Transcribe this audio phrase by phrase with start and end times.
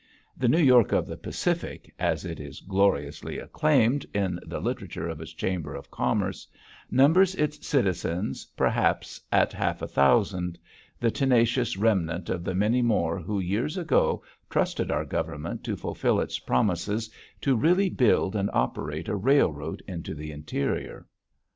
[0.35, 5.21] The "New York of the Pacific," as it is gloriously acclaimed in the literature of
[5.21, 6.47] its Chamber of Commerce,
[6.89, 10.57] numbers its citizens perhaps at half a thousand
[10.99, 16.19] the tenacious remnant of the many more who years ago trusted our government to fulfill
[16.19, 17.11] its promises
[17.41, 21.05] to really build and operate a railroad into the interior.